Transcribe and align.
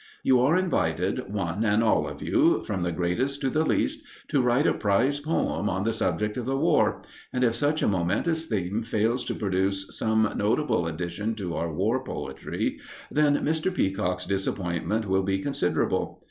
You 0.23 0.39
are 0.41 0.57
invited, 0.57 1.31
one 1.31 1.63
and 1.63 1.83
all 1.83 2.07
of 2.07 2.23
you, 2.23 2.63
from 2.63 2.81
the 2.81 2.91
greatest 2.91 3.39
to 3.41 3.51
the 3.51 3.63
least, 3.63 4.03
to 4.29 4.41
write 4.41 4.65
a 4.65 4.73
prize 4.73 5.19
poem 5.19 5.69
on 5.69 5.83
the 5.83 5.93
subject 5.93 6.37
of 6.37 6.47
the 6.47 6.57
War, 6.57 7.03
and 7.31 7.43
if 7.43 7.53
such 7.53 7.83
a 7.83 7.87
momentous 7.87 8.47
theme 8.47 8.81
fails 8.81 9.23
to 9.25 9.35
produce 9.35 9.95
some 9.99 10.33
notable 10.35 10.87
addition 10.87 11.35
to 11.35 11.53
our 11.55 11.71
war 11.71 12.03
poetry, 12.03 12.79
then 13.11 13.45
Mr. 13.45 13.71
Peacock's 13.71 14.25
disappointment 14.25 15.05
will 15.07 15.21
be 15.21 15.37
considerable. 15.37 16.19